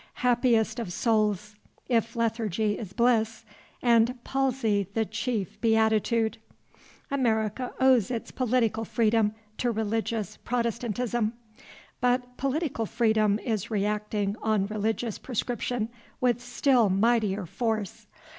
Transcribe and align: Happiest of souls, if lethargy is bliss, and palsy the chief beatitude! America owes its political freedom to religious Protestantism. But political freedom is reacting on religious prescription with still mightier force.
Happiest 0.25 0.79
of 0.79 0.91
souls, 0.91 1.53
if 1.87 2.15
lethargy 2.15 2.75
is 2.75 2.91
bliss, 2.91 3.45
and 3.83 4.17
palsy 4.23 4.87
the 4.95 5.05
chief 5.05 5.61
beatitude! 5.61 6.39
America 7.11 7.71
owes 7.79 8.09
its 8.09 8.31
political 8.31 8.83
freedom 8.83 9.35
to 9.59 9.69
religious 9.69 10.37
Protestantism. 10.37 11.33
But 11.99 12.35
political 12.37 12.87
freedom 12.87 13.37
is 13.37 13.69
reacting 13.69 14.35
on 14.41 14.65
religious 14.65 15.19
prescription 15.19 15.87
with 16.19 16.41
still 16.41 16.89
mightier 16.89 17.45
force. 17.45 18.07